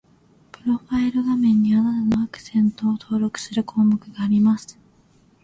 [0.51, 4.79] プロファイル画面に、あなたのアクセントを登録する項目があります